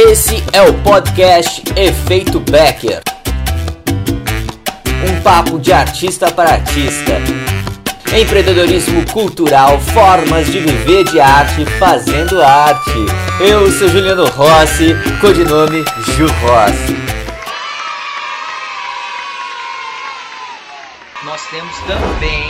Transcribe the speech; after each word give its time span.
Esse 0.00 0.36
é 0.52 0.62
o 0.62 0.80
podcast 0.84 1.60
Efeito 1.76 2.38
Becker. 2.38 3.02
Um 5.04 5.20
papo 5.22 5.58
de 5.58 5.72
artista 5.72 6.30
para 6.30 6.50
artista. 6.50 7.14
Empreendedorismo 8.16 9.04
cultural, 9.10 9.80
formas 9.80 10.46
de 10.46 10.60
viver 10.60 11.02
de 11.02 11.18
arte 11.18 11.66
fazendo 11.80 12.40
arte. 12.40 12.92
Eu 13.40 13.68
sou 13.72 13.88
Juliano 13.88 14.24
Rossi, 14.28 14.94
codinome 15.20 15.84
Ju 16.14 16.28
Rossi. 16.42 16.96
Nós 21.24 21.42
temos 21.50 21.76
também 21.88 22.44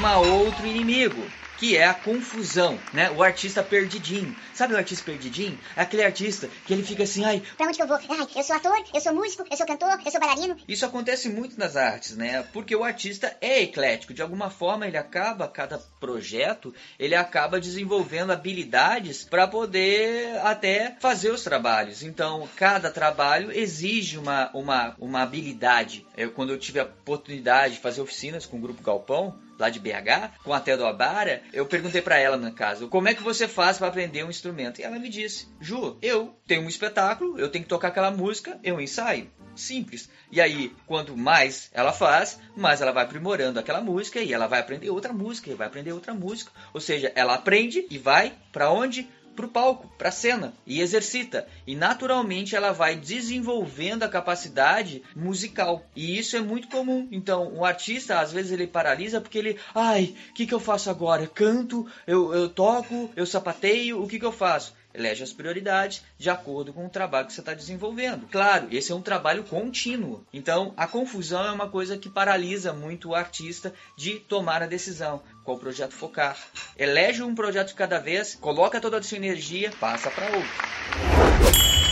um 0.00 0.44
outro 0.44 0.64
inimigo, 0.64 1.24
que 1.58 1.76
é 1.76 1.86
a 1.86 1.94
confusão, 1.94 2.78
né? 2.92 3.10
O 3.10 3.22
artista 3.22 3.62
perdidinho. 3.62 4.34
Sabe 4.52 4.74
o 4.74 4.76
artista 4.76 5.04
perdidinho? 5.04 5.58
É 5.76 5.82
aquele 5.82 6.02
artista 6.02 6.48
que 6.66 6.72
ele 6.72 6.82
fica 6.82 7.02
assim, 7.04 7.24
ai, 7.24 7.42
pra 7.56 7.66
onde 7.66 7.76
que 7.76 7.82
eu 7.82 7.86
vou? 7.86 7.96
Ai, 7.96 8.26
eu 8.36 8.42
sou 8.42 8.56
ator, 8.56 8.84
eu 8.92 9.00
sou 9.00 9.14
músico, 9.14 9.44
eu 9.50 9.56
sou 9.56 9.66
cantor, 9.66 9.98
eu 10.04 10.10
sou 10.10 10.20
bailarino. 10.20 10.56
Isso 10.68 10.84
acontece 10.84 11.28
muito 11.28 11.58
nas 11.58 11.76
artes, 11.76 12.16
né? 12.16 12.44
Porque 12.52 12.74
o 12.74 12.84
artista 12.84 13.36
é 13.40 13.62
eclético, 13.62 14.14
de 14.14 14.22
alguma 14.22 14.50
forma 14.50 14.86
ele 14.86 14.96
acaba 14.96 15.48
cada 15.48 15.78
projeto, 16.00 16.74
ele 16.98 17.14
acaba 17.14 17.60
desenvolvendo 17.60 18.32
habilidades 18.32 19.24
para 19.24 19.46
poder 19.46 20.38
até 20.42 20.96
fazer 21.00 21.30
os 21.30 21.42
trabalhos. 21.42 22.02
Então, 22.02 22.48
cada 22.56 22.90
trabalho 22.90 23.52
exige 23.52 24.18
uma 24.18 24.50
uma 24.52 24.94
uma 24.98 25.22
habilidade. 25.22 26.06
Eu 26.16 26.32
quando 26.32 26.50
eu 26.50 26.58
tive 26.58 26.80
a 26.80 26.84
oportunidade 26.84 27.74
de 27.74 27.80
fazer 27.80 28.00
oficinas 28.00 28.46
com 28.46 28.56
o 28.56 28.60
grupo 28.60 28.82
Galpão, 28.82 29.38
lá 29.58 29.70
de 29.70 29.78
BH, 29.78 30.42
com 30.42 30.52
a 30.52 30.60
Té 30.60 30.76
do 30.76 30.86
Abara, 30.86 31.42
eu 31.54 31.66
perguntei 31.66 32.02
para 32.02 32.18
ela 32.18 32.36
no 32.36 32.52
caso, 32.52 32.88
como 32.88 33.08
é 33.08 33.14
que 33.14 33.22
você 33.22 33.46
faz 33.46 33.78
para 33.78 33.86
aprender 33.86 34.24
um 34.24 34.30
instrumento? 34.30 34.80
E 34.80 34.84
ela 34.84 34.98
me 34.98 35.08
disse, 35.08 35.48
Ju, 35.60 35.96
eu 36.02 36.36
tenho 36.46 36.62
um 36.62 36.68
espetáculo, 36.68 37.38
eu 37.38 37.48
tenho 37.48 37.64
que 37.64 37.68
tocar 37.68 37.88
aquela 37.88 38.10
música, 38.10 38.58
eu 38.62 38.80
ensaio. 38.80 39.30
Simples. 39.54 40.10
E 40.32 40.40
aí, 40.40 40.74
quanto 40.84 41.16
mais 41.16 41.70
ela 41.72 41.92
faz, 41.92 42.40
mais 42.56 42.80
ela 42.80 42.90
vai 42.90 43.04
aprimorando 43.04 43.60
aquela 43.60 43.80
música 43.80 44.18
e 44.18 44.32
ela 44.32 44.48
vai 44.48 44.58
aprender 44.58 44.90
outra 44.90 45.12
música 45.12 45.48
e 45.48 45.54
vai 45.54 45.68
aprender 45.68 45.92
outra 45.92 46.12
música. 46.12 46.50
Ou 46.72 46.80
seja, 46.80 47.12
ela 47.14 47.34
aprende 47.34 47.86
e 47.88 47.96
vai 47.96 48.34
para 48.52 48.72
onde? 48.72 49.08
Para 49.34 49.46
o 49.46 49.48
palco, 49.48 49.92
para 49.98 50.08
a 50.08 50.12
cena 50.12 50.54
e 50.66 50.80
exercita. 50.80 51.46
E 51.66 51.74
naturalmente 51.74 52.56
ela 52.56 52.72
vai 52.72 52.96
desenvolvendo 52.96 54.02
a 54.02 54.08
capacidade 54.08 55.02
musical. 55.14 55.84
E 55.94 56.18
isso 56.18 56.36
é 56.36 56.40
muito 56.40 56.68
comum. 56.68 57.08
Então, 57.10 57.52
um 57.52 57.64
artista 57.64 58.20
às 58.20 58.32
vezes 58.32 58.52
ele 58.52 58.66
paralisa 58.66 59.20
porque 59.20 59.38
ele, 59.38 59.58
ai, 59.74 60.14
o 60.30 60.34
que, 60.34 60.46
que 60.46 60.54
eu 60.54 60.60
faço 60.60 60.90
agora? 60.90 61.26
Canto, 61.26 61.86
eu, 62.06 62.32
eu 62.34 62.48
toco, 62.48 63.10
eu 63.16 63.26
sapateio, 63.26 64.02
o 64.02 64.08
que, 64.08 64.18
que 64.18 64.24
eu 64.24 64.32
faço? 64.32 64.74
Elege 64.94 65.22
as 65.22 65.32
prioridades 65.32 66.02
de 66.16 66.30
acordo 66.30 66.72
com 66.72 66.86
o 66.86 66.90
trabalho 66.90 67.26
que 67.26 67.32
você 67.32 67.40
está 67.40 67.52
desenvolvendo. 67.52 68.28
Claro, 68.30 68.68
esse 68.70 68.92
é 68.92 68.94
um 68.94 69.02
trabalho 69.02 69.42
contínuo. 69.42 70.24
Então, 70.32 70.72
a 70.76 70.86
confusão 70.86 71.44
é 71.44 71.50
uma 71.50 71.68
coisa 71.68 71.98
que 71.98 72.08
paralisa 72.08 72.72
muito 72.72 73.10
o 73.10 73.14
artista 73.14 73.74
de 73.96 74.20
tomar 74.20 74.62
a 74.62 74.66
decisão. 74.66 75.22
Qual 75.44 75.58
projeto 75.58 75.92
focar? 75.92 76.38
Elege 76.78 77.22
um 77.22 77.34
projeto 77.34 77.74
cada 77.74 77.98
vez, 77.98 78.34
coloca 78.34 78.80
toda 78.80 78.98
a 78.98 79.02
sua 79.02 79.18
energia, 79.18 79.70
passa 79.80 80.10
para 80.10 80.26
outro. 80.26 81.83